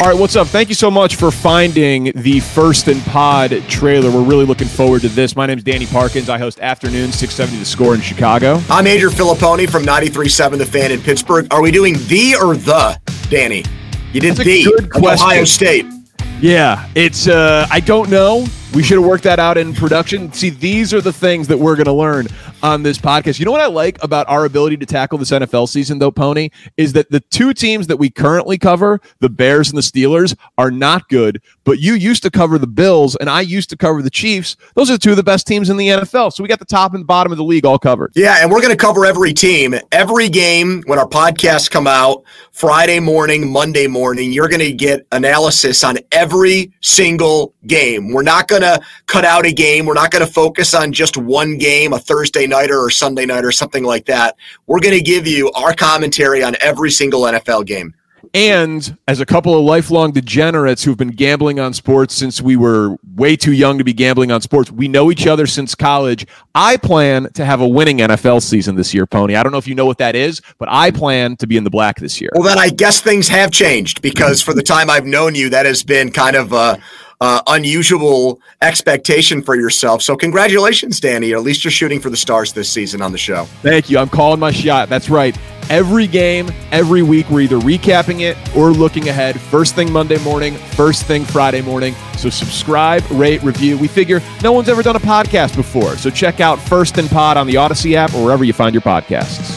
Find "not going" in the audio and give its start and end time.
48.22-48.78, 49.94-50.24